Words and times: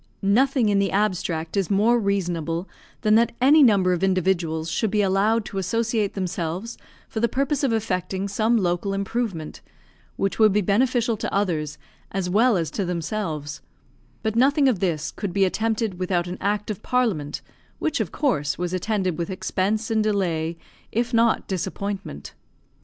Nothing 0.23 0.69
in 0.69 0.79
the 0.79 0.91
abstract 0.91 1.55
is 1.55 1.69
more 1.69 1.99
reasonable 1.99 2.67
than 3.01 3.13
that 3.13 3.33
any 3.39 3.61
number 3.61 3.93
of 3.93 4.03
individuals 4.03 4.71
should 4.71 4.89
be 4.89 5.03
allowed 5.03 5.45
to 5.45 5.59
associate 5.59 6.15
themselves 6.15 6.75
for 7.07 7.19
the 7.19 7.29
purpose 7.29 7.63
of 7.63 7.71
effecting 7.71 8.27
some 8.27 8.57
local 8.57 8.95
improvement, 8.95 9.61
which 10.15 10.39
would 10.39 10.51
be 10.51 10.61
beneficial 10.61 11.15
to 11.17 11.31
others 11.31 11.77
as 12.11 12.31
well 12.31 12.57
as 12.57 12.71
to 12.71 12.83
themselves; 12.83 13.61
but 14.23 14.35
nothing 14.35 14.67
of 14.67 14.79
this 14.79 15.11
could 15.11 15.33
be 15.33 15.45
attempted 15.45 15.99
without 15.99 16.25
an 16.25 16.39
Act 16.41 16.71
of 16.71 16.81
Parliament, 16.81 17.43
which, 17.77 17.99
of 17.99 18.11
course, 18.11 18.57
was 18.57 18.73
attended 18.73 19.19
with 19.19 19.29
expense 19.29 19.91
and 19.91 20.03
delay, 20.03 20.57
if 20.91 21.13
not 21.13 21.47
disappointment. 21.47 22.33